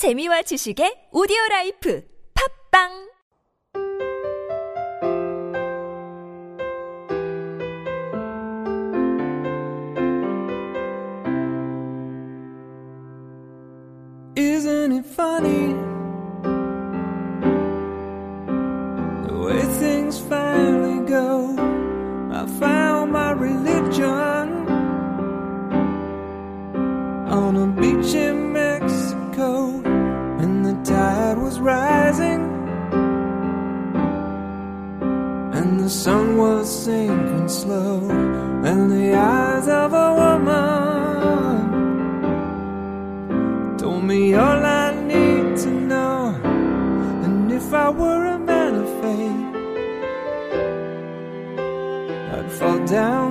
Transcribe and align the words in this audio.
재미와 0.00 0.40
지식의 0.40 1.12
오디오 1.12 1.36
라이프 1.50 2.02
팝빵! 2.32 2.88
Isn't 14.36 14.92
it 14.92 15.04
funny 15.04 15.89
and 38.70 38.90
the 38.90 39.14
eyes 39.14 39.68
of 39.68 39.92
a 39.92 40.08
woman 40.22 41.68
told 43.78 44.04
me 44.04 44.34
all 44.34 44.64
I 44.64 44.94
need 45.12 45.56
to 45.64 45.70
know. 45.70 46.34
And 47.24 47.50
if 47.52 47.72
I 47.72 47.88
were 47.90 48.24
a 48.26 48.38
man 48.38 48.74
of 48.82 48.88
faith, 49.02 49.54
I'd 52.34 52.50
fall 52.58 52.80
down 52.86 53.29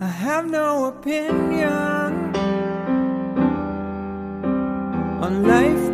I 0.00 0.06
have 0.06 0.46
no 0.50 0.86
opinion 0.86 2.36
on 5.24 5.42
life 5.44 5.87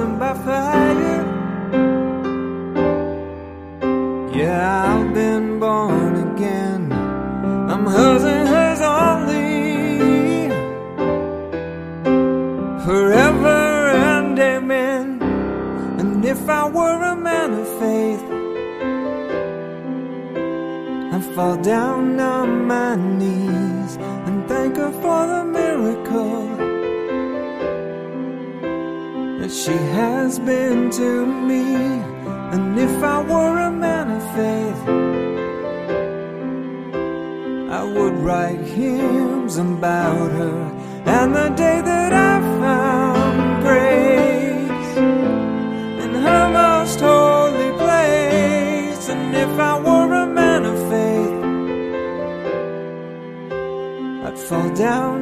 by 0.00 0.34
fire. 0.34 1.24
Yeah, 4.34 4.92
I've 4.92 5.14
been 5.14 5.60
born 5.60 6.16
again. 6.32 6.92
I'm 6.92 7.86
hers 7.86 8.24
and 8.24 8.48
hers 8.48 8.80
only 8.80 10.48
forever 12.84 13.90
and 14.10 14.36
amen. 14.38 15.22
And 16.00 16.24
if 16.24 16.48
I 16.48 16.68
were 16.68 17.00
a 17.12 17.16
man 17.16 17.52
of 17.54 17.68
faith, 17.78 18.24
I'd 21.14 21.34
fall 21.36 21.56
down 21.56 22.18
on 22.18 22.66
my 22.66 22.96
knees 22.96 23.96
and 24.26 24.48
thank 24.48 24.76
her 24.76 24.90
for 24.90 25.26
the 25.28 25.43
she 29.64 29.72
has 29.72 30.38
been 30.40 30.90
to 30.90 31.24
me. 31.24 31.64
And 32.52 32.78
if 32.78 33.02
I 33.02 33.22
were 33.22 33.58
a 33.58 33.70
man 33.70 34.10
of 34.10 34.22
faith, 34.38 34.82
I 37.78 37.82
would 37.82 38.16
write 38.18 38.60
hymns 38.60 39.56
about 39.56 40.30
her 40.32 40.60
and 41.06 41.34
the 41.34 41.48
day 41.56 41.80
that 41.80 42.12
I 42.12 42.34
found 42.60 43.62
grace 43.62 44.96
in 46.04 46.12
her 46.26 46.44
most 46.62 47.00
holy 47.00 47.70
place. 47.84 49.08
And 49.08 49.34
if 49.34 49.58
I 49.58 49.74
were 49.86 50.12
a 50.24 50.26
man 50.26 50.66
of 50.72 50.78
faith, 50.92 51.36
I'd 54.26 54.38
fall 54.38 54.68
down 54.74 55.13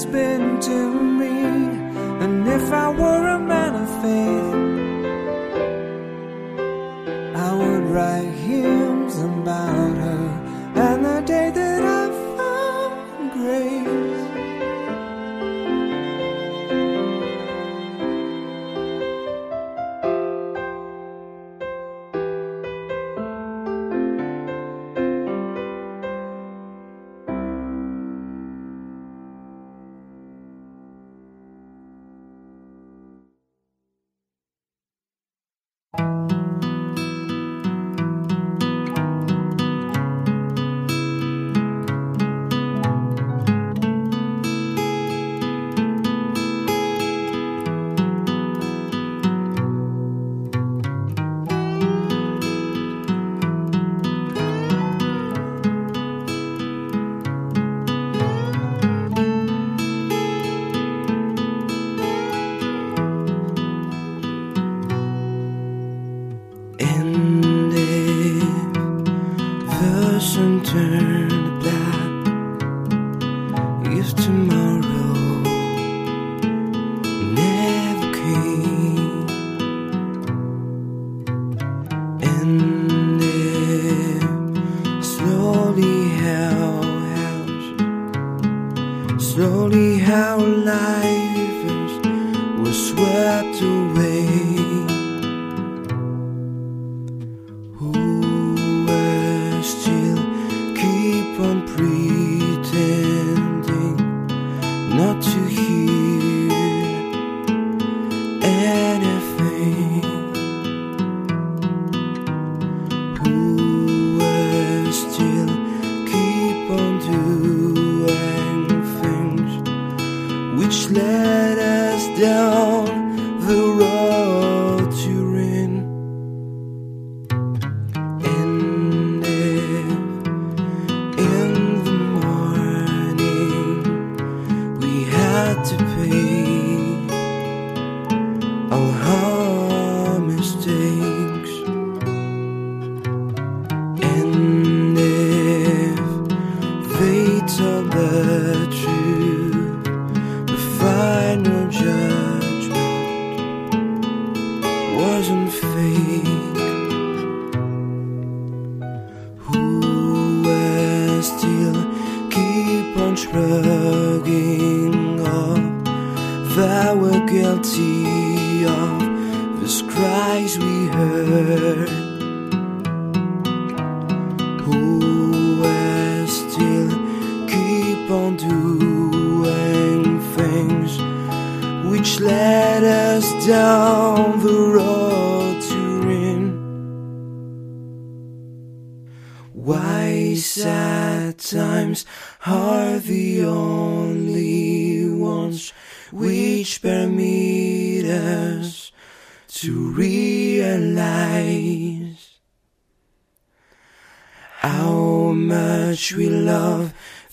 has 0.00 0.06
been 0.06 0.58
to 0.60 1.09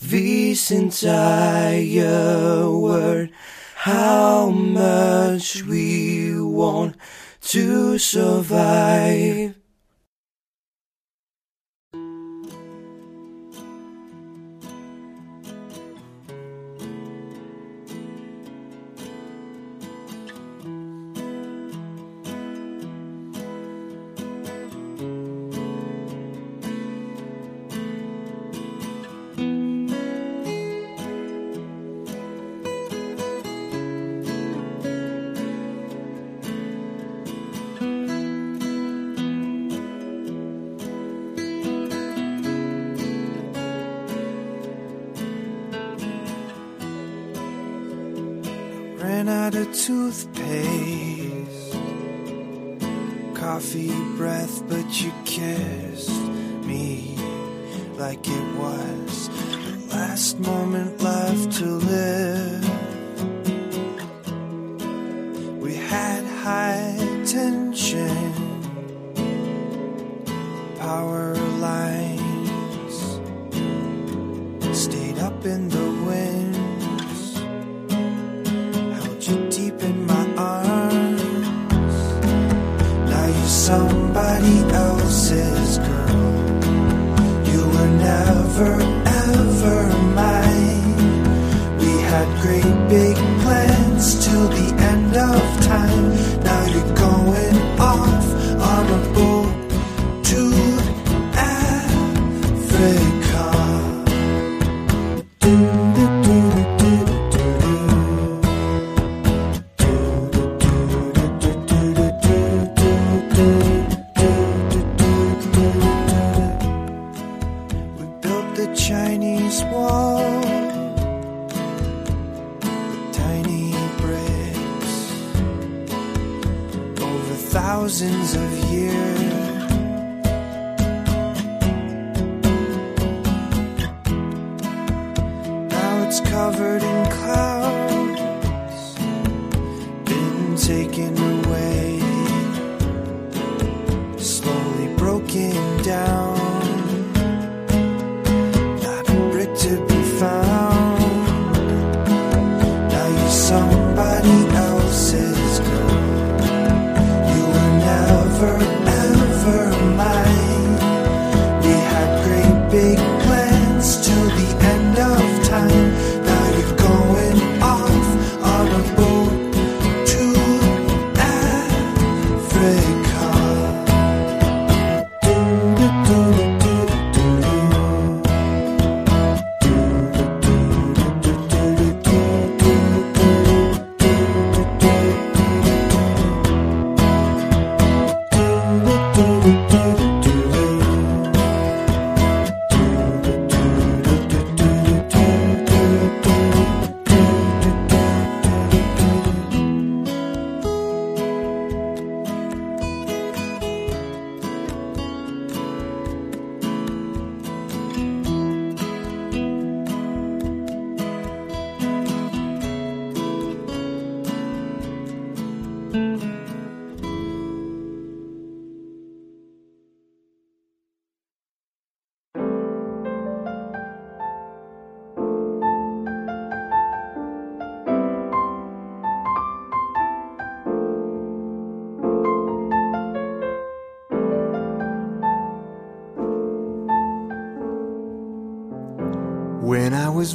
this 0.01 0.71
entire 0.71 2.69
world. 2.69 3.29
How 3.75 4.49
much 4.49 5.63
we 5.63 6.39
want 6.39 6.97
to 7.41 7.97
survive. 7.97 9.55
the 49.57 49.65
toothpaste. 49.74 51.74
Coffee 53.33 53.95
breath, 54.15 54.62
but 54.68 55.01
you 55.01 55.12
kissed 55.25 56.21
me 56.63 57.18
like 57.95 58.27
it 58.27 58.56
was 58.56 59.30
the 59.30 59.95
last 59.95 60.38
moment 60.39 60.96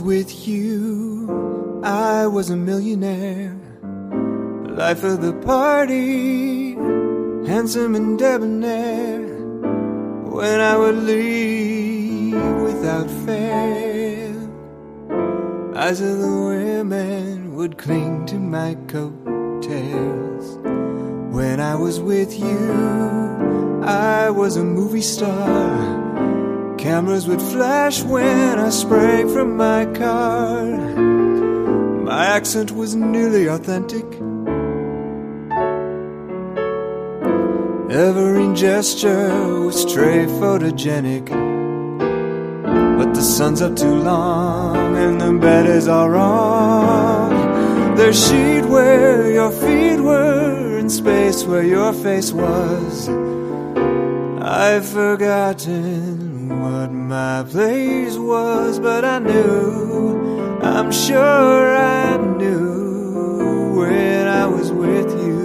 with 0.02 0.46
you, 0.48 1.80
I 1.84 2.26
was 2.26 2.50
a 2.50 2.56
millionaire. 2.56 3.56
Life 4.68 5.04
of 5.04 5.22
the 5.22 5.32
party, 5.32 6.72
handsome 7.46 7.94
and 7.94 8.18
debonair. 8.18 9.20
When 10.24 10.60
I 10.60 10.76
would 10.76 10.96
leave 10.96 12.34
without 12.62 13.08
fail, 13.24 14.36
eyes 15.76 16.00
of 16.00 16.18
the 16.18 16.32
women 16.50 17.54
would 17.54 17.78
cling 17.78 18.26
to 18.26 18.36
my 18.36 18.76
coattails. 18.88 20.58
When 21.32 21.60
I 21.60 21.76
was 21.76 22.00
with 22.00 22.38
you, 22.38 23.82
I 23.84 24.30
was 24.30 24.56
a 24.56 24.64
movie 24.64 25.02
star. 25.02 26.01
Cameras 26.82 27.28
would 27.28 27.40
flash 27.40 28.02
when 28.02 28.58
I 28.58 28.68
sprang 28.70 29.32
from 29.32 29.56
my 29.56 29.86
car. 29.94 30.64
My 32.02 32.26
accent 32.26 32.72
was 32.72 32.96
nearly 32.96 33.46
authentic. 33.46 34.04
Every 37.88 38.52
gesture 38.54 39.60
was 39.60 39.80
stray 39.82 40.26
photogenic. 40.26 41.26
But 42.98 43.14
the 43.14 43.22
sun's 43.22 43.62
up 43.62 43.76
too 43.76 43.94
long 44.02 44.96
and 44.96 45.20
the 45.20 45.32
bed 45.34 45.66
is 45.66 45.86
all 45.86 46.10
wrong. 46.10 47.94
There's 47.94 48.26
sheet 48.26 48.64
where 48.64 49.30
your 49.30 49.52
feet 49.52 50.00
were 50.00 50.78
and 50.78 50.90
space 50.90 51.44
where 51.44 51.62
your 51.62 51.92
face 51.92 52.32
was. 52.32 53.08
I've 54.42 54.84
forgotten 54.84 56.11
what 56.62 56.92
my 56.92 57.42
place 57.42 58.16
was, 58.16 58.78
but 58.78 59.04
I 59.04 59.18
knew, 59.18 60.60
I'm 60.62 60.92
sure 60.92 61.76
I 61.76 62.16
knew 62.38 63.74
when 63.78 64.28
I 64.28 64.46
was 64.46 64.70
with 64.70 65.10
you. 65.10 65.42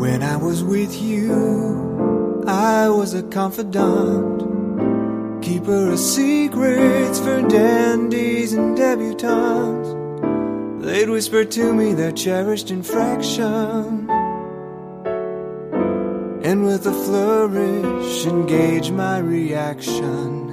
When 0.00 0.22
I 0.24 0.36
was 0.36 0.64
with 0.64 1.00
you, 1.00 2.44
I 2.48 2.88
was 2.88 3.14
a 3.14 3.22
confidant, 3.22 4.39
keeper 5.70 5.92
of 5.92 5.98
secrets 5.98 7.20
for 7.20 7.42
dandies 7.48 8.54
and 8.54 8.76
debutantes. 8.76 10.82
They'd 10.82 11.08
whisper 11.08 11.44
to 11.44 11.72
me 11.72 11.94
their 11.94 12.12
cherished 12.12 12.70
infraction, 12.70 14.10
and 16.42 16.64
with 16.64 16.86
a 16.86 16.92
flourish 16.92 18.26
engage 18.26 18.90
my 18.90 19.18
reaction. 19.18 20.50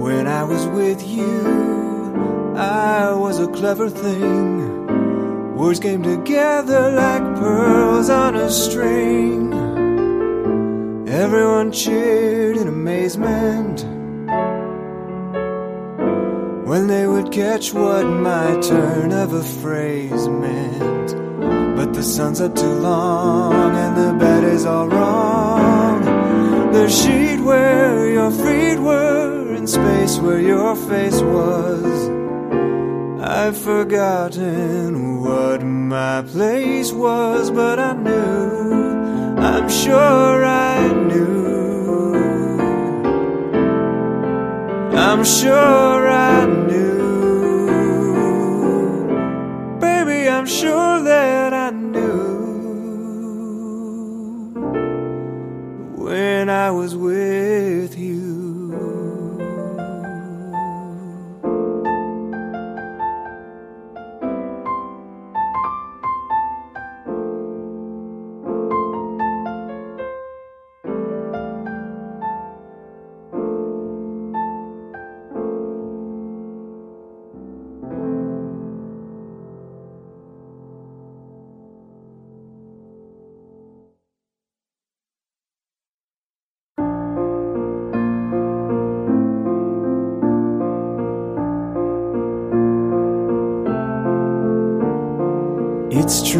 When 0.00 0.26
I 0.26 0.44
was 0.44 0.66
with 0.68 1.06
you, 1.06 2.54
I 2.56 3.12
was 3.12 3.38
a 3.38 3.48
clever 3.48 3.90
thing. 3.90 5.56
Words 5.56 5.80
came 5.80 6.02
together 6.02 6.92
like 6.92 7.22
pearls 7.36 8.08
on 8.08 8.34
a 8.34 8.50
string. 8.50 9.43
Everyone 11.14 11.70
cheered 11.70 12.56
in 12.56 12.66
amazement 12.66 13.84
when 16.66 16.88
they 16.88 17.06
would 17.06 17.30
catch 17.30 17.72
what 17.72 18.04
my 18.04 18.60
turn 18.60 19.12
of 19.12 19.32
a 19.32 19.44
phrase 19.44 20.26
meant. 20.26 21.10
But 21.76 21.94
the 21.94 22.02
sun's 22.02 22.40
up 22.40 22.56
too 22.56 22.74
long 22.74 23.76
and 23.76 23.96
the 23.96 24.18
bed 24.18 24.42
is 24.42 24.66
all 24.66 24.88
wrong. 24.88 26.02
The 26.72 26.88
sheet 26.88 27.38
where 27.38 28.10
your 28.10 28.32
feet 28.32 28.80
were 28.80 29.54
and 29.54 29.70
space 29.70 30.18
where 30.18 30.40
your 30.40 30.74
face 30.74 31.20
was. 31.20 32.10
I've 33.22 33.56
forgotten 33.56 35.20
what 35.22 35.62
my 35.62 36.22
place 36.22 36.90
was, 36.92 37.52
but 37.52 37.78
I 37.78 37.92
knew, 37.92 38.63
I'm 39.56 39.68
sure 39.68 40.44
I 40.44 40.92
knew. 41.08 42.14
I'm 44.96 45.24
sure 45.24 46.08
I 46.08 46.44
knew. 46.44 46.98
Baby, 49.78 50.28
I'm 50.28 50.46
sure 50.46 51.00
that 51.04 51.54
I 51.54 51.70
knew 51.70 52.24
when 56.04 56.50
I 56.50 56.72
was 56.72 56.96
with 56.96 57.23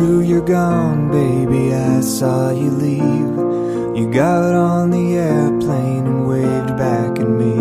true 0.04 0.20
you're 0.20 0.44
gone, 0.44 1.11
baby. 1.11 1.73
I 1.73 2.00
saw 2.00 2.50
you 2.50 2.70
leave. 2.70 3.34
You 3.96 4.11
got 4.12 4.54
on 4.54 4.90
the 4.90 5.06
airplane 5.16 6.06
and 6.06 6.28
waved 6.28 6.76
back 6.76 7.18
at 7.25 7.30
me. 7.42 7.56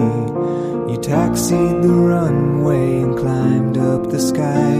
You 0.90 0.98
taxied 0.98 1.82
the 1.82 1.96
runway 2.14 3.02
and 3.04 3.18
climbed 3.18 3.78
up 3.78 4.10
the 4.10 4.20
sky 4.20 4.76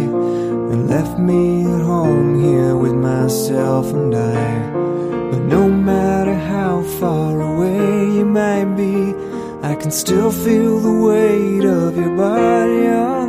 and 0.72 0.90
left 0.90 1.18
me 1.20 1.64
at 1.76 1.82
home 1.82 2.44
here 2.44 2.76
with 2.76 2.96
myself 2.96 3.86
and 3.94 4.14
I. 4.14 4.72
But 5.32 5.44
no 5.56 5.70
matter 5.70 6.36
how 6.36 6.82
far 7.00 7.42
away 7.52 8.16
you 8.18 8.26
might 8.26 8.70
be, 8.76 9.14
I 9.70 9.76
can 9.76 9.92
still 9.92 10.32
feel 10.32 10.80
the 10.80 10.98
weight 11.08 11.66
of 11.66 11.96
your 11.96 12.16
body 12.18 12.88
on. 12.88 13.23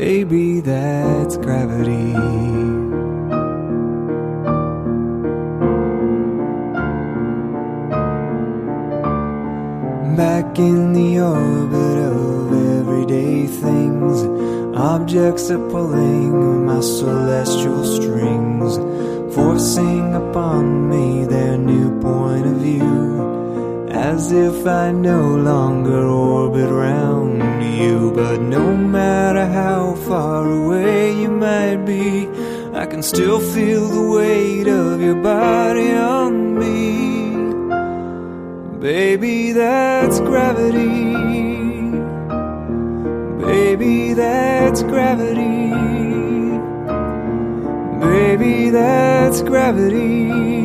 Baby, 0.00 0.60
that's 0.60 1.36
gravity. 1.36 2.14
Back 10.16 10.58
in 10.58 10.94
the 10.94 11.20
orbit 11.20 11.98
of 11.98 12.78
everyday 12.78 13.46
things, 13.46 14.22
objects 14.74 15.50
are 15.50 15.68
pulling 15.68 16.64
my 16.64 16.80
celestial 16.80 17.84
strings, 17.84 18.76
forcing 19.34 20.14
upon 20.14 20.88
me 20.88 21.26
their 21.26 21.58
new 21.58 22.00
point 22.00 22.46
of 22.46 22.56
view, 22.56 23.90
as 23.90 24.32
if 24.32 24.66
I 24.66 24.92
no 24.92 25.20
longer 25.36 26.06
orbit 26.06 26.70
round 26.70 27.39
you. 27.62 28.12
But 28.14 28.40
no 28.40 28.76
matter 28.76 29.46
how 29.46 29.94
far 29.94 30.50
away 30.50 31.20
you 31.20 31.30
might 31.30 31.84
be, 31.84 32.28
I 32.74 32.86
can 32.86 33.02
still 33.02 33.40
feel 33.40 33.88
the 33.88 34.10
weight 34.10 34.68
of 34.68 35.00
your 35.00 35.16
body 35.16 35.92
on 35.92 36.58
me. 36.58 37.20
Baby, 38.80 39.52
that's 39.52 40.20
gravity. 40.20 41.14
Baby, 43.44 44.14
that's 44.14 44.82
gravity. 44.82 45.70
Baby, 48.00 48.70
that's 48.70 49.42
gravity. 49.42 50.59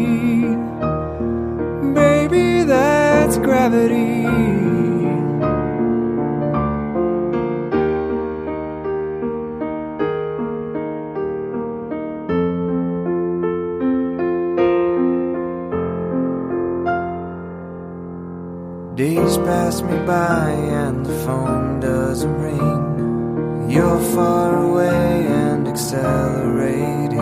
Pass 19.76 19.82
me 19.82 19.98
by 20.06 20.52
and 20.52 21.06
the 21.06 21.14
phone 21.26 21.80
doesn't 21.80 22.34
ring. 22.42 23.70
You're 23.70 24.00
far 24.14 24.64
away 24.64 25.28
and 25.28 25.68
accelerating. 25.68 27.20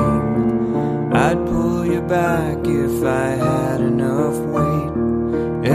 I'd 1.14 1.38
pull 1.48 1.86
you 1.86 2.02
back 2.02 2.58
if 2.66 3.04
I 3.04 3.30
had 3.48 3.82
enough 3.82 4.38
weight. 4.56 4.94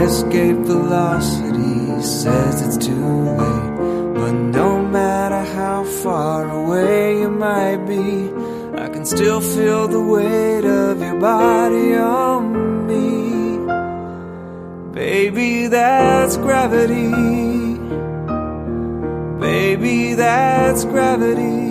Escape 0.03 0.57
velocity 0.57 2.01
says 2.01 2.61
it's 2.61 2.85
too 2.85 3.05
late. 3.39 3.75
But 4.15 4.31
no 4.31 4.81
matter 4.81 5.43
how 5.55 5.83
far 5.83 6.49
away 6.49 7.19
you 7.19 7.29
might 7.29 7.85
be, 7.87 8.31
I 8.79 8.89
can 8.89 9.05
still 9.05 9.41
feel 9.41 9.87
the 9.87 10.01
weight 10.01 10.65
of 10.65 11.01
your 11.01 11.19
body 11.19 11.95
on. 11.95 12.28
Baby, 15.19 15.67
that's 15.67 16.37
gravity. 16.37 17.11
Baby, 19.37 20.13
that's 20.13 20.85
gravity. 20.85 21.67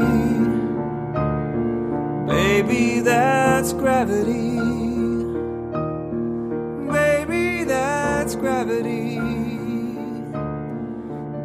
Baby, 2.26 3.00
that's 3.00 3.72
gravity. 3.72 4.58
Baby, 6.92 7.64
that's 7.64 8.34
gravity. 8.36 9.18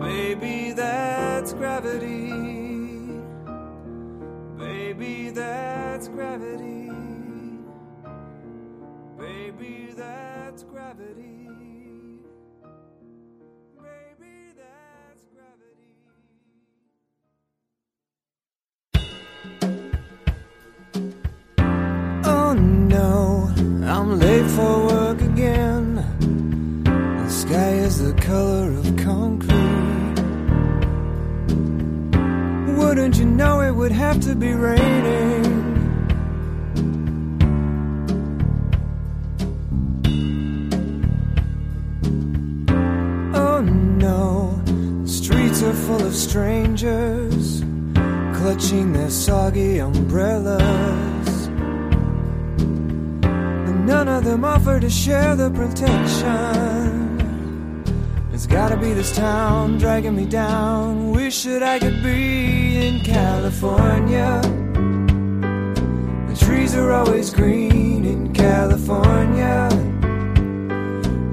Baby, 0.01 0.73
that's 0.73 1.53
gravity. 1.53 2.31
Baby, 4.59 5.29
that's 5.29 6.09
gravity. 6.09 6.91
Baby, 9.17 9.93
that's 9.95 10.63
gravity. 10.63 11.42
I'm 24.03 24.19
late 24.19 24.51
for 24.51 24.85
work 24.85 25.21
again. 25.21 25.95
The 27.23 27.29
sky 27.29 27.69
is 27.87 28.03
the 28.05 28.13
color 28.21 28.69
of 28.69 28.97
concrete. 28.97 30.17
Wouldn't 32.77 33.17
you 33.17 33.23
know 33.23 33.61
it 33.61 33.71
would 33.71 33.93
have 33.93 34.19
to 34.27 34.35
be 34.35 34.51
raining? 34.51 35.45
Oh 43.33 43.61
no, 43.61 44.61
the 45.03 45.07
streets 45.07 45.63
are 45.63 45.73
full 45.73 46.05
of 46.05 46.13
strangers 46.13 47.61
clutching 48.35 48.91
their 48.91 49.09
soggy 49.09 49.77
umbrellas. 49.77 51.12
None 53.93 54.07
of 54.07 54.23
them 54.25 54.43
offer 54.43 54.79
to 54.79 54.89
share 54.89 55.35
the 55.35 55.51
protection. 55.51 57.13
It's 58.33 58.47
gotta 58.47 58.75
be 58.75 58.91
this 58.91 59.15
town 59.15 59.77
dragging 59.77 60.15
me 60.15 60.25
down. 60.25 61.11
Wish 61.11 61.43
that 61.43 61.61
I 61.61 61.77
could 61.77 62.01
be 62.01 62.87
in 62.87 63.01
California. 63.01 64.41
The 66.27 66.35
trees 66.43 66.75
are 66.75 66.91
always 66.91 67.29
green 67.29 68.03
in 68.03 68.33
California. 68.33 69.69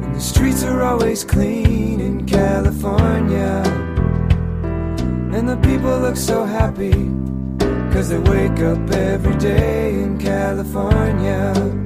And 0.02 0.14
the 0.14 0.20
streets 0.20 0.62
are 0.62 0.82
always 0.82 1.24
clean 1.24 1.98
in 1.98 2.26
California. 2.26 3.62
And 5.34 5.48
the 5.48 5.56
people 5.62 5.98
look 5.98 6.18
so 6.18 6.44
happy 6.44 7.10
Cause 7.90 8.10
they 8.10 8.18
wake 8.18 8.60
up 8.60 8.90
every 8.90 9.36
day 9.36 9.94
in 9.94 10.18
California 10.18 11.79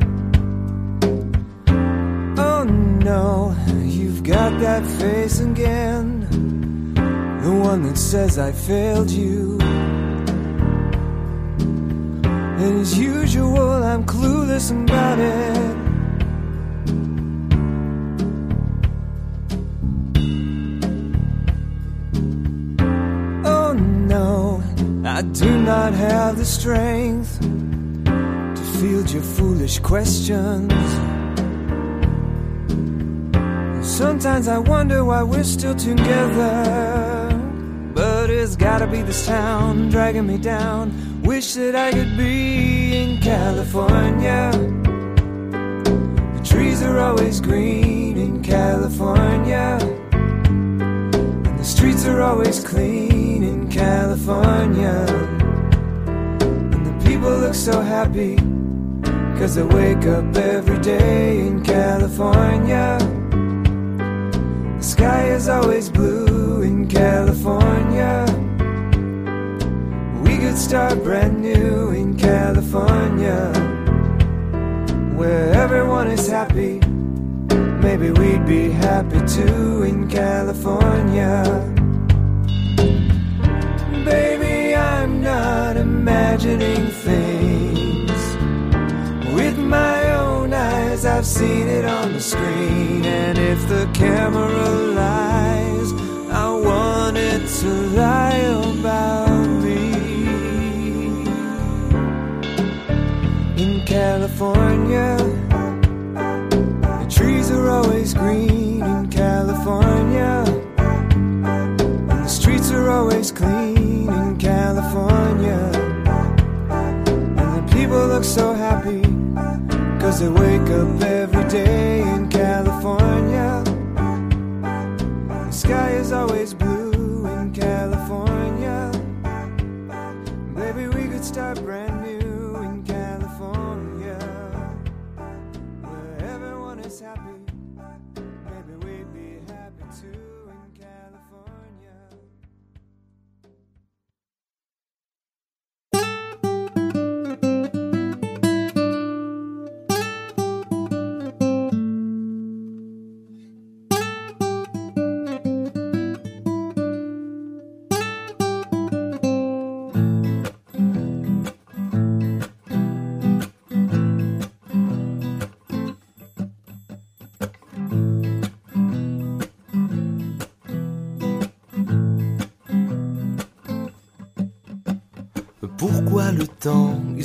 No, 3.05 3.55
you've 3.83 4.23
got 4.23 4.59
that 4.61 4.83
face 4.99 5.39
again. 5.41 6.21
The 7.43 7.53
one 7.53 7.83
that 7.83 7.99
says 7.99 8.39
I 8.39 8.51
failed 8.51 9.11
you. 9.11 9.59
And 12.63 12.81
as 12.81 12.99
usual 12.99 13.85
I'm 13.85 14.07
clueless 14.07 14.71
about 14.71 15.19
it. 15.19 15.77
Oh 23.45 23.75
no, 23.75 24.63
I 25.05 25.21
do 25.21 25.61
not 25.61 25.93
have 25.93 26.39
the 26.39 26.47
strength 26.47 27.39
to 27.39 28.63
field 28.81 29.11
your 29.11 29.23
foolish 29.23 29.79
questions. 29.81 30.73
Sometimes 33.95 34.49
I 34.49 34.59
wonder 34.59 35.05
why 35.05 35.23
we're 35.23 35.45
still 35.45 35.77
together. 35.77 37.31
But 37.95 38.29
it's 38.29 38.57
gotta 38.57 38.89
be 38.89 39.03
this 39.03 39.25
town 39.25 39.89
dragging 39.89 40.27
me 40.27 40.37
down. 40.37 41.23
Wish 41.23 41.55
that 41.55 41.77
I 41.77 41.93
could 41.93 42.17
be 42.17 42.97
in 42.97 43.21
California. 43.21 44.51
The 46.35 46.43
trees 46.45 46.83
are 46.83 46.99
always 46.99 47.41
green 47.41 48.17
in 48.17 48.43
California. 48.43 49.79
And 50.11 51.57
the 51.57 51.65
streets 51.65 52.05
are 52.05 52.21
always 52.21 52.65
clean 52.65 53.45
in 53.45 53.71
California. 53.71 55.07
And 56.75 56.85
the 56.85 57.05
people 57.09 57.31
look 57.31 57.55
so 57.55 57.81
happy. 57.81 58.39
Cause 59.39 59.55
they 59.55 59.63
wake 59.63 60.05
up 60.07 60.37
every 60.37 60.81
day 60.81 61.47
in 61.47 61.63
California. 61.63 63.14
Sky 64.95 65.25
is 65.31 65.49
always 65.49 65.91
blue 65.91 66.63
in 66.63 66.87
California. 66.87 68.25
We 70.23 70.39
could 70.39 70.57
start 70.57 71.03
brand 71.03 71.43
new 71.43 71.91
in 71.91 72.17
California. 72.17 73.51
Where 75.17 75.53
everyone 75.53 76.07
is 76.13 76.29
happy. 76.29 76.79
Maybe 77.83 78.13
we'd 78.13 78.47
be 78.47 78.71
happy 78.71 79.19
too 79.27 79.83
in 79.83 80.09
California. 80.09 81.43
Baby, 84.05 84.77
I'm 84.77 85.21
not 85.21 85.77
imagining 85.77 86.87
things. 87.09 88.21
With 89.35 89.59
my 89.59 90.15
own 90.15 90.53
eyes, 90.53 91.05
I've 91.05 91.27
seen 91.27 91.67
it 91.67 91.85
on 91.85 92.13
the 92.13 92.21
screen. 92.21 93.05
And 93.05 93.37
the 93.69 93.89
camera 93.95 94.69
lies, 95.01 95.93
I 96.31 96.51
want 96.53 97.17
it 97.17 97.47
to 97.61 97.69
lie 97.97 98.37
about 98.73 99.64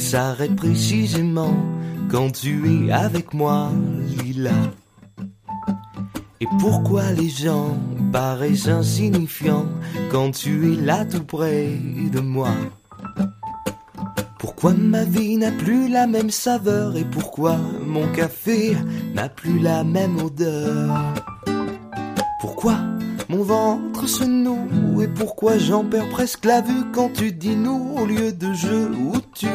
s'arrête 0.10 0.56
précisément 0.56 1.54
quand 2.10 2.32
tu 2.32 2.88
es 2.88 2.92
avec 2.92 3.32
moi, 3.36 3.70
Lila 4.18 4.56
Et 6.42 6.48
pourquoi 6.60 7.12
les 7.12 7.30
gens 7.30 7.78
paraissent 8.12 8.68
insignifiants 8.68 9.68
quand 10.10 10.32
tu 10.32 10.74
es 10.74 10.76
là 10.78 11.06
tout 11.06 11.24
près 11.24 11.78
de 12.12 12.20
moi? 12.22 12.50
Pourquoi 14.40 14.74
ma 14.74 15.04
vie 15.04 15.38
n'a 15.38 15.52
plus 15.52 15.88
la 15.88 16.08
même 16.08 16.32
saveur 16.32 16.98
et 16.98 17.06
pourquoi 17.06 17.58
mon 17.86 18.12
café 18.12 18.76
n'a 19.14 19.30
plus 19.30 19.60
la 19.60 19.84
même 19.84 20.18
odeur? 20.18 20.90
Pourquoi 22.42 22.78
mon 23.30 23.44
ventre 23.44 24.10
se 24.10 24.24
noue 24.24 25.04
et 25.04 25.08
pourquoi 25.08 25.60
j'en 25.60 25.84
perds 25.86 26.10
presque 26.10 26.46
la 26.46 26.62
vue 26.62 26.86
quand 26.96 27.14
tu 27.14 27.32
dis 27.32 27.56
nous 27.56 27.94
au 27.96 28.08
lieu 28.08 28.32
de 28.32 28.52
je 28.54 28.90
ou 28.90 29.14
tu 29.36 29.46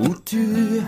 ou 0.00 0.14
tu 0.24 0.80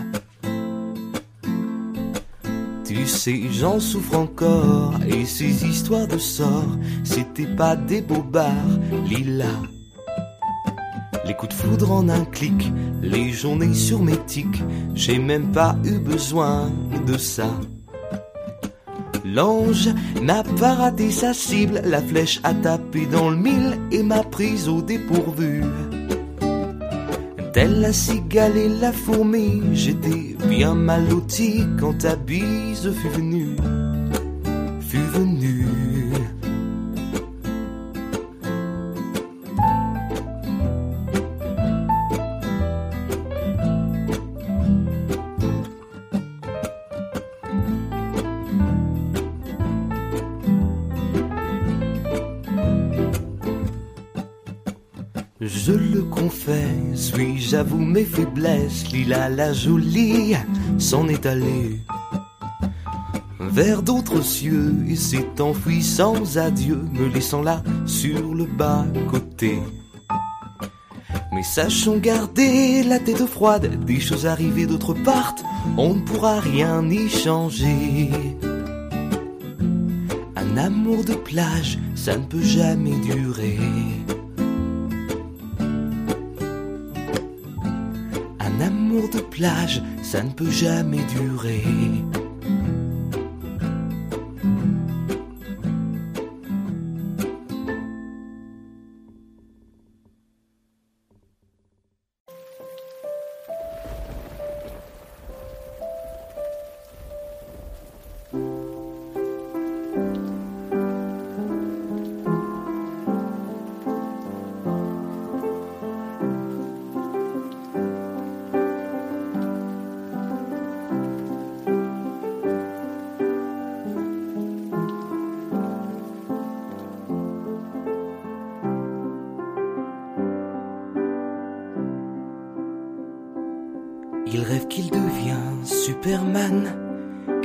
tu 2.87 3.05
sais, 3.05 3.41
j'en 3.51 3.81
souffre 3.81 4.15
encore, 4.15 4.93
et 5.05 5.25
ces 5.25 5.65
histoires 5.65 6.07
de 6.07 6.17
sorts, 6.17 6.77
c'était 7.03 7.45
pas 7.45 7.75
des 7.75 8.01
bobards, 8.01 8.79
Lila. 9.05 9.51
Les 11.25 11.33
coups 11.33 11.53
de 11.53 11.61
foudre 11.61 11.91
en 11.91 12.07
un 12.07 12.23
clic, 12.23 12.71
les 13.01 13.29
journées 13.31 13.73
sur 13.73 14.01
mes 14.01 14.15
tics, 14.25 14.63
j'ai 14.95 15.19
même 15.19 15.51
pas 15.51 15.75
eu 15.83 15.99
besoin 15.99 16.71
de 17.05 17.17
ça. 17.17 17.49
L'ange 19.25 19.89
n'a 20.21 20.43
pas 20.43 20.73
raté 20.73 21.11
sa 21.11 21.33
cible, 21.33 21.81
la 21.83 22.01
flèche 22.01 22.39
a 22.45 22.53
tapé 22.53 23.05
dans 23.05 23.29
le 23.29 23.35
mille 23.35 23.77
et 23.91 24.01
m'a 24.01 24.23
prise 24.23 24.69
au 24.69 24.81
dépourvu. 24.81 25.63
Telle 27.57 27.81
la 27.81 27.91
cigale 27.91 28.55
et 28.55 28.69
la 28.69 28.91
fourmi, 28.91 29.63
j'étais 29.73 30.35
bien 30.47 30.75
mal 30.75 31.09
loti 31.09 31.63
quand 31.79 31.97
ta 31.97 32.15
bise 32.15 32.93
fut 32.93 33.09
venue, 33.09 33.55
fut 34.79 34.97
venue. 34.99 35.26
Je 55.39 55.71
le 55.71 56.01
confesse, 56.01 57.13
oui, 57.15 57.37
j'avoue 57.37 57.77
mes 57.77 58.05
faiblesses? 58.05 58.91
Lila 58.91 59.29
la 59.29 59.53
jolie 59.53 60.35
s'en 60.79 61.07
est 61.07 61.25
allée 61.25 61.81
vers 63.39 63.81
d'autres 63.81 64.23
cieux 64.23 64.75
et 64.87 64.95
s'est 64.95 65.41
enfuie 65.41 65.81
sans 65.81 66.37
adieu, 66.37 66.79
me 66.93 67.07
laissant 67.07 67.41
là 67.41 67.63
sur 67.85 68.33
le 68.33 68.45
bas 68.45 68.85
côté. 69.09 69.59
Mais 71.33 71.43
sachons 71.43 71.97
garder 71.97 72.83
la 72.83 72.99
tête 72.99 73.25
froide, 73.25 73.83
des 73.85 73.99
choses 73.99 74.25
arrivées 74.25 74.65
d'autre 74.65 74.93
part, 74.93 75.35
on 75.77 75.95
ne 75.95 76.01
pourra 76.01 76.39
rien 76.39 76.87
y 76.89 77.09
changer. 77.09 78.09
Un 80.35 80.57
amour 80.57 81.03
de 81.03 81.13
plage, 81.13 81.79
ça 81.95 82.17
ne 82.17 82.25
peut 82.25 82.43
jamais 82.43 82.99
durer. 83.01 83.59
Plage, 89.37 89.83
ça 90.01 90.23
ne 90.23 90.31
peut 90.31 90.49
jamais 90.49 91.03
durer. 91.15 91.63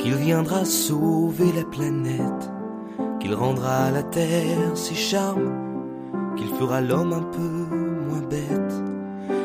Qu'il 0.02 0.14
viendra 0.14 0.64
sauver 0.64 1.52
la 1.54 1.62
planète, 1.62 2.50
qu'il 3.20 3.34
rendra 3.34 3.84
à 3.84 3.90
la 3.92 4.02
Terre 4.02 4.74
ses 4.74 4.96
charmes, 4.96 5.52
qu'il 6.36 6.48
fera 6.48 6.80
l'homme 6.80 7.12
un 7.12 7.22
peu 7.22 7.76
moins 8.08 8.22
bête. 8.28 8.74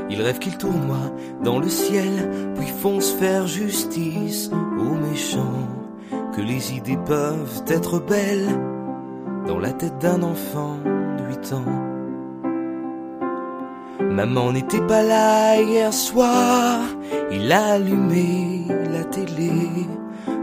Il 0.09 0.19
rêve 0.19 0.39
qu'il 0.39 0.57
tournoie 0.57 1.11
dans 1.43 1.59
le 1.59 1.69
ciel, 1.69 2.53
puis 2.55 2.67
fonce 2.67 3.11
faire 3.11 3.45
justice 3.45 4.49
aux 4.79 4.95
méchants, 4.95 5.67
que 6.35 6.41
les 6.41 6.73
idées 6.73 6.97
peuvent 7.05 7.63
être 7.67 7.99
belles 7.99 8.49
dans 9.45 9.59
la 9.59 9.73
tête 9.73 9.99
d'un 9.99 10.23
enfant 10.23 10.77
de 11.19 11.23
8 11.29 11.53
ans. 11.53 11.83
Maman 14.09 14.53
n'était 14.53 14.85
pas 14.87 15.03
là 15.03 15.61
hier 15.61 15.93
soir, 15.93 16.79
il 17.31 17.51
a 17.51 17.73
allumé 17.73 18.65
la 18.91 19.03
télé. 19.03 19.59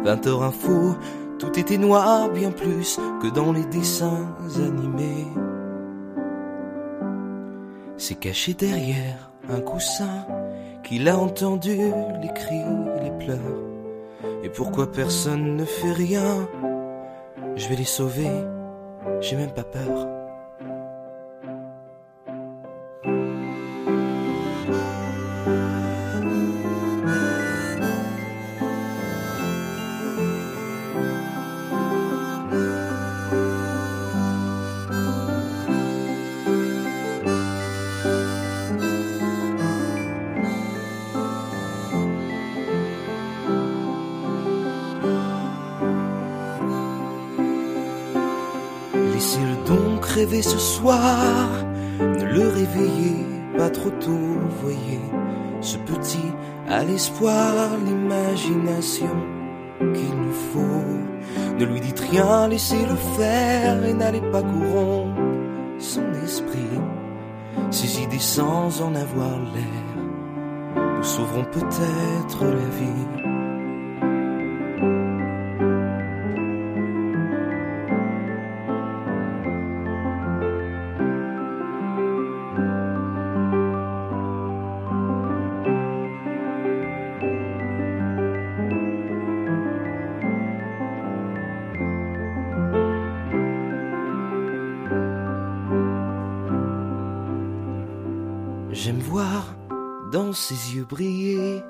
20 0.04 0.26
heures 0.26 0.42
info, 0.42 0.96
tout 1.38 1.58
était 1.58 1.78
noir 1.78 2.28
bien 2.28 2.50
plus 2.50 3.00
que 3.22 3.28
dans 3.28 3.52
les 3.52 3.64
dessins 3.64 4.36
animés. 4.56 5.26
C'est 7.96 8.16
caché 8.16 8.54
derrière 8.54 9.30
un 9.48 9.60
coussin 9.60 10.26
qu'il 10.82 11.08
a 11.08 11.16
entendu 11.16 11.76
les 12.20 12.32
cris, 12.34 12.64
les 13.02 13.24
pleurs. 13.24 13.38
Et 14.42 14.50
pourquoi 14.50 14.92
personne 14.92 15.56
ne 15.56 15.64
fait 15.64 15.92
rien? 15.92 16.48
Je 17.56 17.68
vais 17.68 17.76
les 17.76 17.84
sauver, 17.84 18.30
j'ai 19.20 19.36
même 19.36 19.52
pas 19.52 19.64
peur. 19.64 20.13
Ce 50.44 50.58
soir, 50.58 51.48
ne 52.00 52.24
le 52.24 52.48
réveillez 52.48 53.24
pas 53.56 53.70
trop 53.70 53.90
tôt, 53.90 54.36
voyez, 54.62 55.00
ce 55.62 55.78
petit 55.78 56.32
a 56.68 56.84
l'espoir, 56.84 57.54
l'imagination 57.86 59.16
qu'il 59.78 60.14
nous 60.14 60.38
faut. 60.52 61.58
Ne 61.58 61.64
lui 61.64 61.80
dites 61.80 62.00
rien, 62.00 62.48
laissez-le 62.48 62.96
faire 63.16 63.84
et 63.86 63.94
n'allez 63.94 64.20
pas 64.20 64.42
corrompre 64.42 65.22
son 65.78 66.12
esprit, 66.22 66.78
ses 67.70 68.02
idées 68.02 68.18
sans 68.18 68.82
en 68.82 68.94
avoir 68.94 69.38
l'air. 69.54 69.94
Nous 70.98 71.02
sauverons 71.02 71.44
peut-être 71.44 72.44
la 72.44 72.68
vie. 72.78 73.33
Briller 100.84 101.62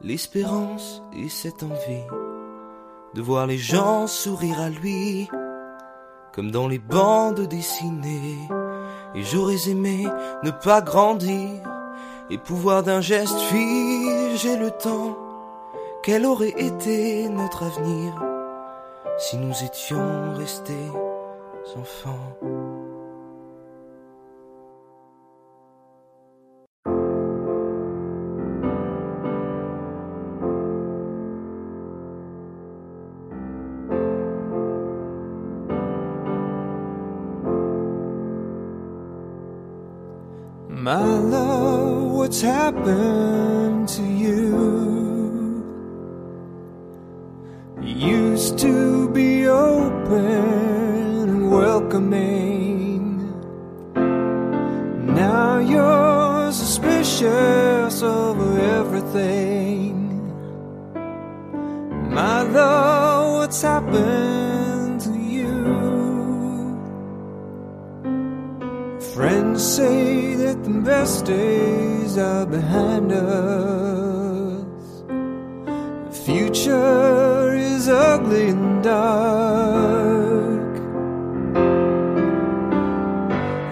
l'espérance 0.00 1.02
et 1.16 1.28
cette 1.28 1.62
envie 1.62 2.06
de 3.14 3.22
voir 3.22 3.46
les 3.46 3.58
gens 3.58 4.06
sourire 4.06 4.60
à 4.60 4.70
lui, 4.70 5.28
comme 6.32 6.50
dans 6.50 6.68
les 6.68 6.78
bandes 6.78 7.40
dessinées. 7.40 8.38
Et 9.14 9.22
j'aurais 9.22 9.68
aimé 9.68 10.06
ne 10.44 10.50
pas 10.50 10.80
grandir 10.80 11.62
et 12.30 12.38
pouvoir 12.38 12.82
d'un 12.82 13.00
geste 13.00 13.38
figer 13.40 14.56
le 14.56 14.70
temps. 14.70 15.18
Quel 16.02 16.24
aurait 16.24 16.54
été 16.56 17.28
notre 17.28 17.64
avenir 17.64 18.14
si 19.18 19.36
nous 19.36 19.54
étions 19.64 20.32
restés 20.34 20.90
enfants 21.76 22.36
My 40.82 41.04
love, 41.04 42.12
what's 42.12 42.40
happened 42.40 43.86
to 43.90 44.02
you? 44.02 45.62
Used 47.82 48.58
to 48.60 49.10
be 49.10 49.46
open 49.46 51.28
and 51.28 51.50
welcoming. 51.50 53.28
Now 55.14 55.58
you're 55.58 56.50
suspicious 56.50 58.02
of 58.02 58.40
everything. 58.56 59.49
Best 71.00 71.24
days 71.24 72.18
are 72.18 72.44
behind 72.44 73.10
us. 73.10 74.82
The 76.06 76.16
future 76.26 77.54
is 77.54 77.88
ugly 77.88 78.48
and 78.48 78.84
dark. 78.84 80.72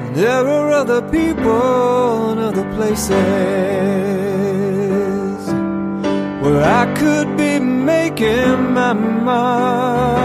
And 0.01 0.17
There 0.17 0.47
are 0.57 0.71
other 0.83 1.03
people 1.19 2.31
and 2.31 2.41
other 2.49 2.67
places 2.77 3.11
where 6.43 6.63
I 6.81 6.85
could 7.01 7.29
be 7.37 7.59
making 7.59 8.73
my 8.73 8.95
mark. 8.95 10.18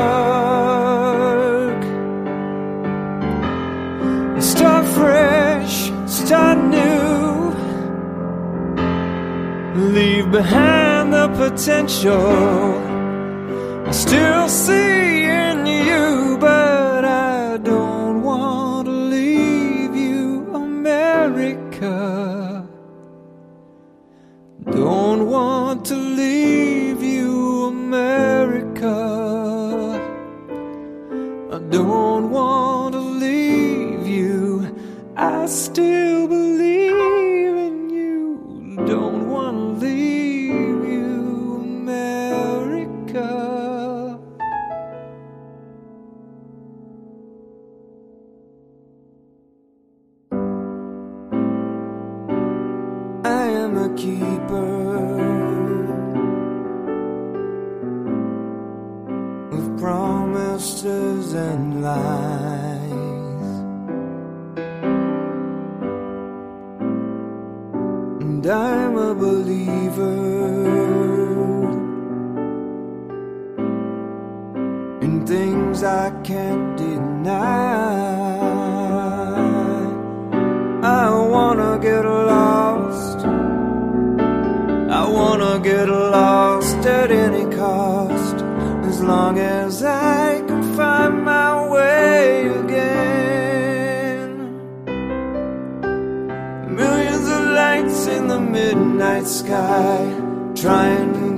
Behind 10.33 11.13
the 11.13 11.27
potential 11.37 12.73
I 13.87 13.91
still 13.91 14.49
see 14.49 15.25
in 15.25 15.67
you, 15.67 16.37
but 16.39 17.05
I 17.05 17.57
don't 17.57 18.23
want 18.23 18.87
to 18.87 18.91
leave 18.91 19.95
you, 19.95 20.51
America. 20.55 21.97
Don't 24.71 25.29
want 25.29 25.85
to 25.85 25.95
leave 25.95 27.03
you, 27.03 27.67
America. 27.67 28.97
I 31.51 31.59
don't 31.77 32.31
want 32.31 32.93
to 32.93 33.01
leave 33.01 34.07
you. 34.07 34.75
I 35.15 35.45
still 35.45 36.27
believe 36.27 36.62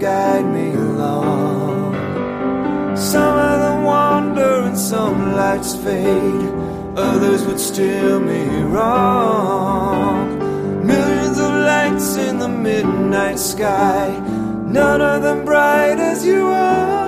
guide 0.06 0.46
me 0.58 0.68
along. 0.88 1.96
Some 2.96 3.38
of 3.52 3.56
them 3.64 3.80
wander 3.86 4.56
and 4.68 4.78
some 4.78 5.18
lights 5.42 5.74
fade, 5.84 6.50
others 6.96 7.42
would 7.48 7.60
steer 7.60 8.20
me 8.20 8.44
wrong. 8.74 10.26
Millions 10.94 11.40
of 11.46 11.52
lights 11.72 12.10
in 12.28 12.38
the 12.38 12.52
midnight 12.70 13.40
sky, 13.40 14.06
none 14.80 15.02
of 15.02 15.24
them 15.24 15.40
bright 15.44 16.00
as 16.12 16.20
you 16.24 16.42
are. 16.50 17.06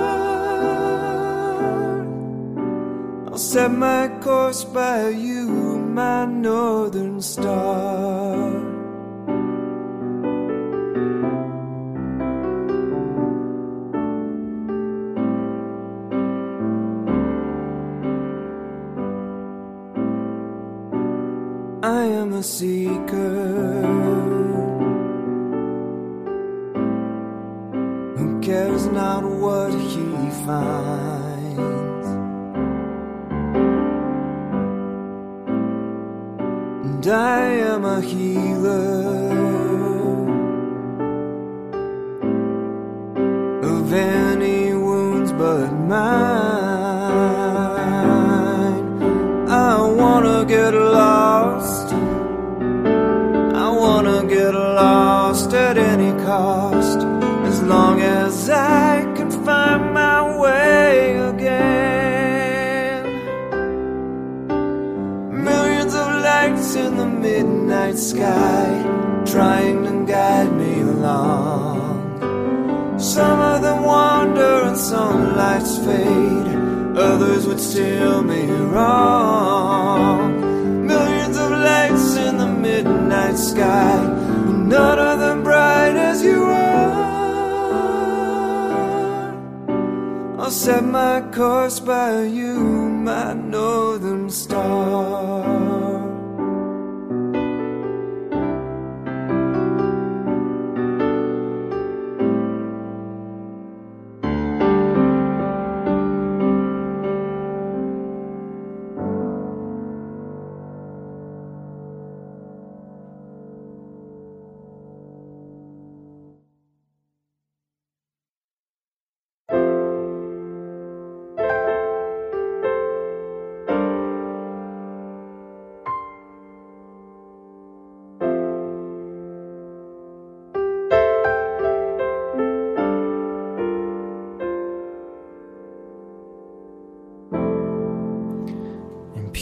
I'll 3.28 3.44
set 3.52 3.70
my 3.70 4.08
course 4.26 4.64
by 4.64 5.10
you, 5.26 5.46
my 6.00 6.24
northern 6.24 7.20
star. 7.22 8.27
A 22.38 22.42
seeker 22.42 23.82
who 28.16 28.40
cares 28.40 28.86
not 28.86 29.24
what 29.24 29.72
he 29.72 30.06
finds. 30.46 32.06
And 36.86 37.06
I 37.08 37.40
am 37.72 37.84
a 37.84 38.00
healer 38.00 39.17
lights 66.58 66.74
in 66.74 66.96
the 66.96 67.06
midnight 67.06 67.96
sky 67.96 68.82
trying 69.24 69.84
to 69.84 70.04
guide 70.12 70.52
me 70.52 70.80
along. 70.80 71.86
Some 72.98 73.38
of 73.40 73.62
them 73.62 73.84
wander 73.84 74.62
and 74.68 74.76
some 74.76 75.36
lights 75.36 75.78
fade, 75.78 76.48
others 76.96 77.46
would 77.46 77.60
steer 77.60 78.20
me 78.22 78.50
wrong. 78.72 80.40
Millions 80.86 81.36
of 81.36 81.50
lights 81.52 82.16
in 82.16 82.38
the 82.38 82.48
midnight 82.48 83.38
sky, 83.38 83.96
none 84.74 84.98
of 84.98 85.20
them 85.20 85.44
bright 85.44 85.94
as 85.94 86.24
you 86.24 86.42
are. 86.42 87.06
I'll 90.40 90.50
set 90.50 90.82
my 90.82 91.20
course 91.30 91.78
by 91.78 92.24
you, 92.24 92.58
my 92.58 93.32
northern 93.34 94.28
star. 94.28 95.57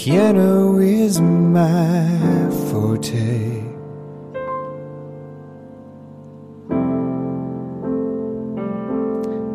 Piano 0.07 0.79
is 0.79 1.21
my 1.21 2.49
forte. 2.71 3.59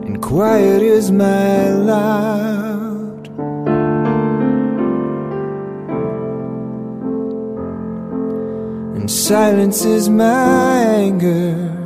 And 0.05 0.21
quiet 0.21 0.81
is 0.81 1.09
my 1.09 1.69
loud. 1.69 3.27
And 8.97 9.09
silence 9.09 9.85
is 9.85 10.09
my 10.09 10.83
anger. 11.07 11.80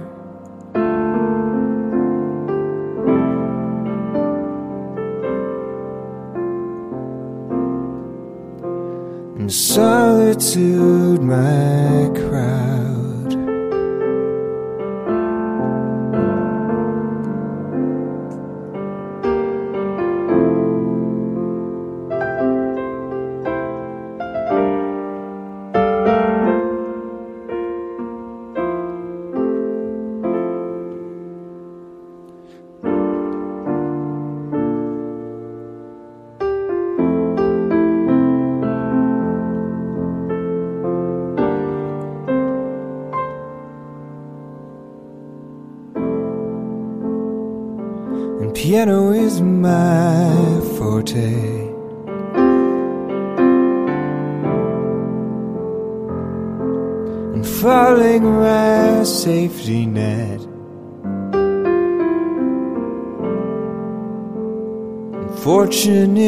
Solitude 9.75 11.21
my 11.21 12.09
crowd. 12.15 12.64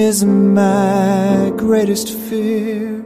Is 0.07 0.23
my 0.23 1.51
greatest 1.57 2.07
fear. 2.13 3.03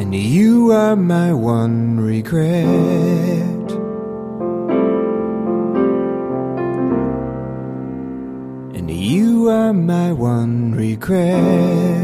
And 0.00 0.14
you 0.14 0.72
are 0.72 0.96
my 0.96 1.34
one 1.34 2.00
regret. 2.00 3.68
And 8.74 8.90
you 8.90 9.50
are 9.50 9.74
my 9.74 10.12
one 10.12 10.72
regret. 10.72 12.03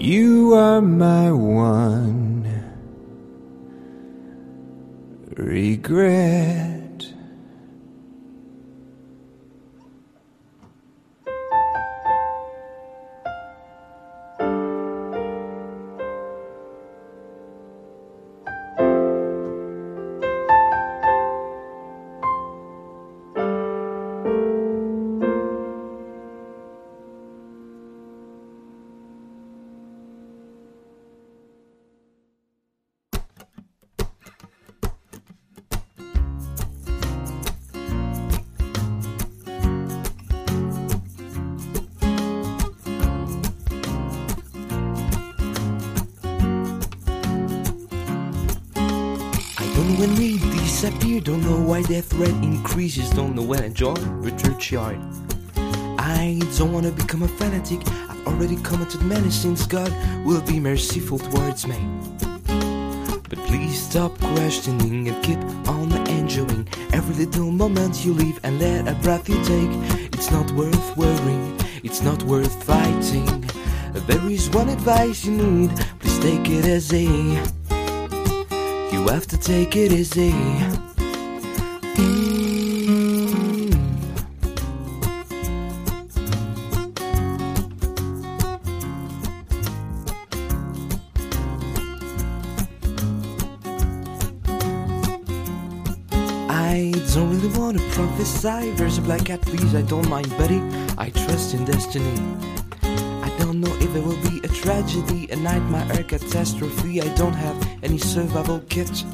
You 0.00 0.54
are 0.54 0.80
my 0.80 1.30
one 1.30 2.48
regret. 5.36 6.69
The 52.00 52.16
threat 52.16 52.44
increases, 52.44 53.10
don't 53.10 53.34
know 53.34 53.42
when 53.42 53.62
I 53.62 53.68
join 53.68 54.22
the 54.22 54.30
churchyard. 54.30 54.98
I 55.98 56.40
don't 56.56 56.72
wanna 56.72 56.92
become 56.92 57.22
a 57.22 57.28
fanatic, 57.28 57.80
I've 58.08 58.26
already 58.26 58.56
committed 58.56 59.02
many 59.02 59.30
sins, 59.30 59.66
God 59.66 59.92
will 60.24 60.40
be 60.40 60.58
merciful 60.58 61.18
towards 61.18 61.66
me. 61.66 61.76
But 63.28 63.38
please 63.48 63.78
stop 63.78 64.18
questioning 64.18 65.08
and 65.08 65.22
keep 65.22 65.38
on 65.68 65.92
enjoying 66.08 66.66
every 66.94 67.26
little 67.26 67.50
moment 67.50 68.02
you 68.04 68.14
live 68.14 68.40
and 68.44 68.58
let 68.58 68.88
a 68.88 68.94
breath 69.02 69.28
you 69.28 69.36
take. 69.44 69.72
It's 70.14 70.30
not 70.30 70.50
worth 70.52 70.96
worrying, 70.96 71.58
it's 71.82 72.00
not 72.00 72.22
worth 72.22 72.64
fighting. 72.64 73.44
There 74.06 74.26
is 74.26 74.48
one 74.50 74.70
advice 74.70 75.26
you 75.26 75.32
need, 75.32 75.70
please 75.98 76.18
take 76.20 76.48
it 76.48 76.64
easy. 76.64 77.38
You 78.94 79.08
have 79.08 79.26
to 79.26 79.36
take 79.36 79.76
it 79.76 79.92
easy. 79.92 80.89
I 96.70 96.92
don't 97.14 97.30
really 97.30 97.58
want 97.58 97.78
to 97.78 97.84
prophesy. 97.90 98.70
There's 98.70 98.98
a 98.98 99.02
black 99.02 99.24
cat, 99.26 99.42
please. 99.42 99.74
I 99.74 99.82
don't 99.82 100.08
mind, 100.08 100.30
buddy. 100.38 100.62
I 100.96 101.10
trust 101.10 101.52
in 101.52 101.64
destiny. 101.64 102.18
I 102.82 103.34
don't 103.38 103.60
know 103.60 103.74
if 103.76 103.94
it 103.94 104.04
will 104.04 104.20
be 104.30 104.38
a 104.44 104.48
tragedy, 104.48 105.28
a 105.30 105.36
nightmare, 105.36 105.86
a 105.98 106.04
catastrophe. 106.04 107.02
I 107.02 107.14
don't 107.16 107.34
have 107.34 107.56
any 107.82 107.98
survival 107.98 108.60
kit. 108.68 109.04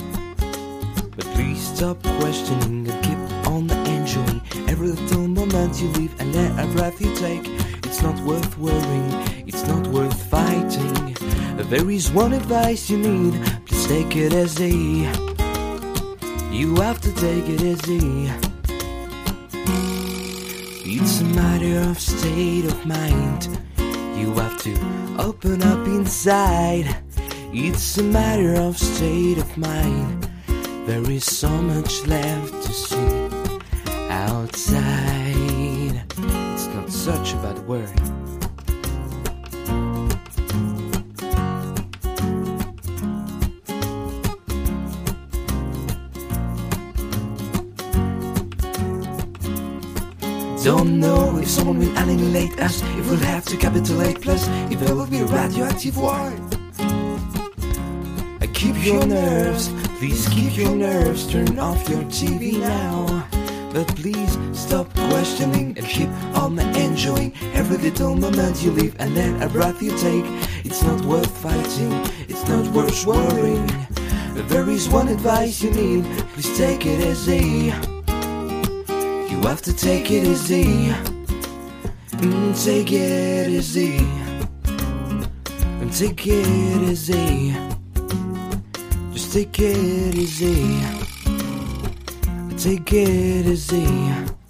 Please 1.36 1.76
stop 1.76 2.02
questioning 2.18 2.88
and 2.88 3.04
keep 3.04 3.46
on 3.46 3.70
enjoying 3.86 4.40
every 4.68 4.88
little 4.88 5.28
moment 5.28 5.78
you 5.82 5.88
live 5.88 6.18
and 6.18 6.34
every 6.34 6.72
breath 6.72 6.98
you 6.98 7.14
take. 7.14 7.46
It's 7.84 8.00
not 8.00 8.18
worth 8.20 8.56
worrying, 8.56 9.12
it's 9.46 9.66
not 9.66 9.86
worth 9.88 10.18
fighting. 10.30 11.14
There 11.68 11.90
is 11.90 12.10
one 12.10 12.32
advice 12.32 12.88
you 12.88 12.96
need, 12.96 13.34
please 13.66 13.86
take 13.86 14.16
it 14.16 14.32
easy. 14.32 15.06
You 16.50 16.74
have 16.76 17.02
to 17.02 17.12
take 17.12 17.46
it 17.46 17.60
easy. 17.60 18.32
It's 20.88 21.20
a 21.20 21.24
matter 21.24 21.90
of 21.90 22.00
state 22.00 22.64
of 22.64 22.86
mind. 22.86 23.48
You 24.16 24.32
have 24.36 24.58
to 24.62 24.72
open 25.18 25.62
up 25.62 25.86
inside. 25.86 26.96
It's 27.52 27.98
a 27.98 28.02
matter 28.02 28.54
of 28.54 28.78
state 28.78 29.36
of 29.36 29.58
mind. 29.58 30.30
There 30.86 31.10
is 31.10 31.24
so 31.24 31.48
much 31.48 32.06
left 32.06 32.62
to 32.62 32.72
see 32.72 33.28
outside. 34.08 35.34
It's 36.54 36.66
not 36.68 36.90
such 36.90 37.32
a 37.32 37.36
bad 37.38 37.58
word. 37.66 37.90
Don't 50.62 51.00
know 51.00 51.38
if 51.38 51.48
someone 51.48 51.80
will 51.80 51.96
annihilate 51.98 52.60
us, 52.60 52.80
if 52.82 53.10
we'll 53.10 53.16
have 53.18 53.44
to 53.46 53.56
capitulate, 53.56 54.20
plus 54.20 54.46
if 54.70 54.78
there 54.78 54.94
will 54.94 55.06
be 55.08 55.18
a 55.18 55.26
radioactive 55.26 55.96
war. 55.96 56.32
I 58.40 58.46
Keep 58.54 58.84
your 58.86 59.04
nerves, 59.04 59.70
please 59.98 60.28
keep 60.28 60.56
your 60.56 60.74
nerves, 60.74 61.26
turn 61.26 61.58
off 61.58 61.88
your 61.88 62.02
TV 62.04 62.60
now. 62.60 63.26
But 63.72 63.88
please 63.96 64.38
stop 64.52 64.92
questioning 64.94 65.76
and 65.76 65.86
keep 65.86 66.08
on 66.34 66.58
enjoying 66.58 67.32
every 67.54 67.78
little 67.78 68.14
moment 68.14 68.62
you 68.62 68.72
live 68.72 68.96
and 68.98 69.16
then 69.16 69.42
a 69.42 69.48
breath 69.48 69.82
you 69.82 69.96
take. 69.96 70.24
It's 70.64 70.82
not 70.82 71.00
worth 71.04 71.30
fighting, 71.38 71.92
it's 72.28 72.46
not 72.48 72.66
worth 72.74 73.06
worrying. 73.06 73.66
There 74.48 74.68
is 74.68 74.88
one 74.88 75.08
advice 75.08 75.62
you 75.62 75.70
need, 75.70 76.04
please 76.34 76.56
take 76.56 76.84
it 76.84 77.00
easy. 77.00 77.72
You 79.30 79.40
have 79.48 79.62
to 79.62 79.74
take 79.74 80.10
it 80.10 80.24
easy. 80.24 80.92
Mm, 82.20 82.64
take 82.64 82.92
it 82.92 83.48
easy. 83.48 83.98
And 85.80 85.92
take 85.92 86.26
it 86.26 86.90
easy. 86.90 87.75
Take 89.36 89.60
it 89.60 90.14
easy. 90.14 90.80
Take 92.56 92.90
it 92.94 93.46
easy. 93.46 94.45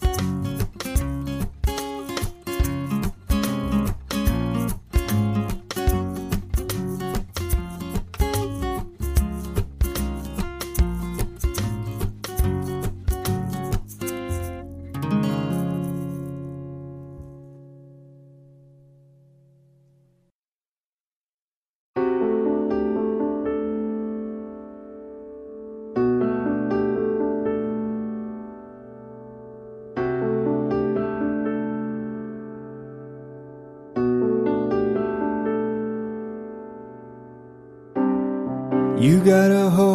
You 39.06 39.20
got 39.22 39.52
a 39.52 39.70
hole 39.70 39.85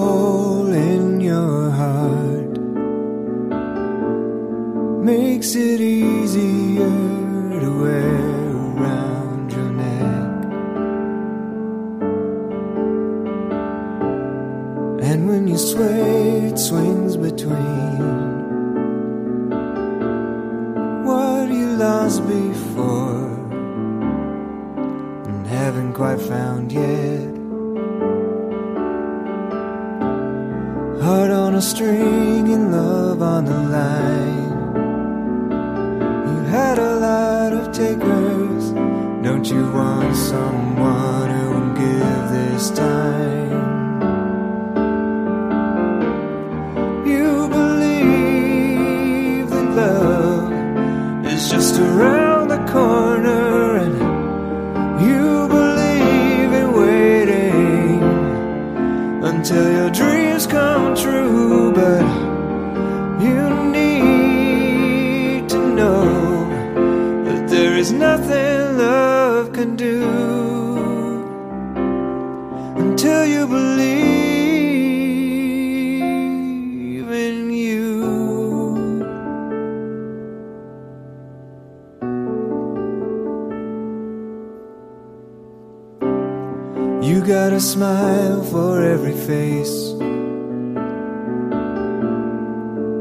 smile 87.72 88.44
for 88.44 88.84
every 88.84 89.14
face 89.14 89.92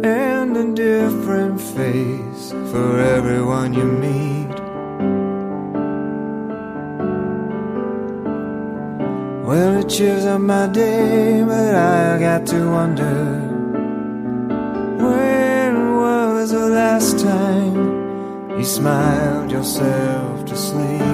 and 0.04 0.56
a 0.56 0.72
different 0.74 1.60
face 1.60 2.52
for 2.70 3.00
everyone 3.00 3.74
you 3.74 3.84
meet. 3.84 4.54
Well, 9.44 9.80
it 9.80 9.88
cheers 9.88 10.24
up 10.24 10.40
my 10.40 10.68
day, 10.68 11.42
but 11.44 11.74
I 11.74 12.20
got 12.20 12.46
to 12.52 12.70
wonder 12.70 13.18
when 15.04 15.96
was 15.96 16.52
the 16.52 16.68
last 16.68 17.18
time 17.18 18.56
you 18.56 18.64
smiled 18.64 19.50
yourself 19.50 20.44
to 20.44 20.54
sleep? 20.54 21.09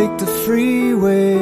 Take 0.00 0.18
the 0.18 0.26
freeway. 0.44 1.36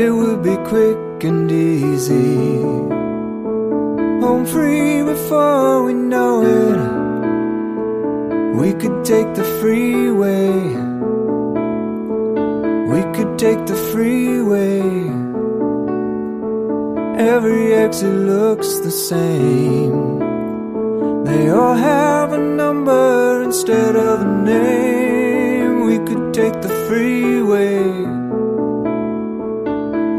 It 0.00 0.10
would 0.10 0.42
be 0.42 0.56
quick 0.68 1.22
and 1.22 1.48
easy. 1.52 2.56
Home 4.24 4.44
free 4.44 5.04
before 5.04 5.84
we 5.84 5.92
know 5.94 6.42
it. 6.62 6.80
We 8.60 8.72
could 8.72 9.04
take 9.04 9.32
the 9.36 9.44
freeway. 9.60 10.50
We 12.92 13.00
could 13.14 13.38
take 13.38 13.62
the 13.66 13.78
freeway. 13.92 14.80
Every 17.34 17.72
exit 17.84 18.16
looks 18.32 18.80
the 18.80 18.90
same. 18.90 20.18
They 21.22 21.50
all 21.50 21.76
have 21.76 22.32
a 22.32 22.38
number 22.62 23.42
instead 23.44 23.94
of 23.94 24.22
a 24.22 24.26
name. 24.44 24.79
Freeway. 26.90 27.84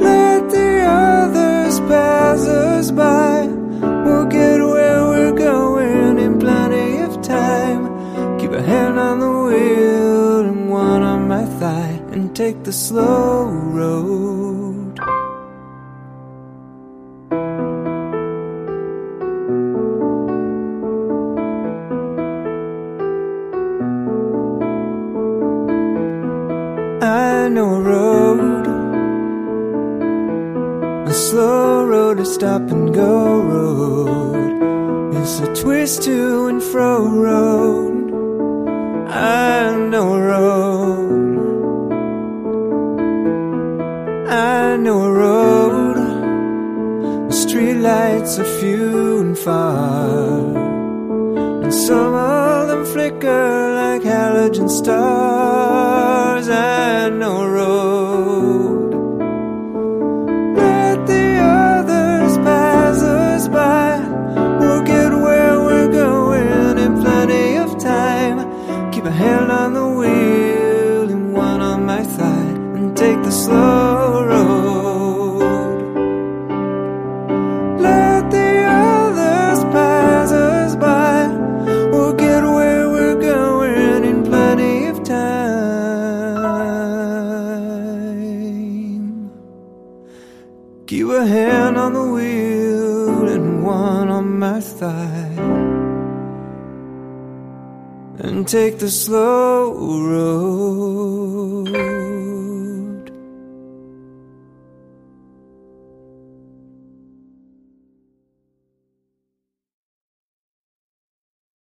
Let 0.08 0.42
the 0.56 0.72
others 0.88 1.76
pass 1.92 2.48
us 2.48 2.92
by. 2.92 3.48
We'll 4.06 4.30
get 4.40 4.58
where 4.74 5.02
we're 5.12 5.34
going 5.34 6.18
in 6.18 6.40
plenty 6.40 7.00
of 7.08 7.22
time. 7.22 7.84
Keep 8.40 8.52
a 8.54 8.62
hand 8.62 8.98
on 8.98 9.20
the 9.20 9.34
wheel 9.48 10.40
and 10.50 10.70
one 10.70 11.04
on 11.04 11.28
my 11.28 11.46
thigh 11.60 12.00
and 12.14 12.34
take 12.34 12.64
the 12.64 12.72
slow 12.72 13.41
a 31.12 31.14
slow 31.14 31.86
road, 31.86 32.20
a 32.22 32.26
stop 32.26 32.62
and 32.72 32.94
go 32.96 33.42
road. 33.42 35.14
It's 35.18 35.40
a 35.40 35.54
twist 35.62 36.04
to 36.04 36.48
and 36.48 36.64
fro 36.64 37.06
road. 37.06 38.14
I 39.10 39.76
know 39.92 40.14
a 40.14 40.22
road, 40.32 41.92
I 44.30 44.78
know 44.78 45.00
a 45.04 45.12
road. 45.12 45.98
The 47.30 47.36
street 47.44 47.80
lights 47.90 48.40
are 48.40 48.52
few 48.62 49.20
and 49.20 49.38
far. 49.38 50.40
And 51.64 51.74
some 51.74 52.14
of 52.14 52.70
them 52.70 52.86
flicker 52.86 53.76
like 53.82 54.04
halogen 54.04 54.70
stars. 54.70 56.48
I 56.48 57.10
know 57.10 57.42
a 57.42 57.50
road. 57.50 57.91
Take 98.52 98.80
the 98.80 98.92
slow 98.92 99.72
road. 100.02 100.71